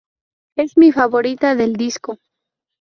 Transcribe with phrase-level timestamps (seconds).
[0.57, 2.17] Es mi favorita del disco.